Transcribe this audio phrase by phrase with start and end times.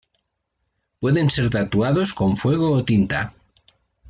[0.99, 3.35] Pueden ser tatuados con fuego o tinta.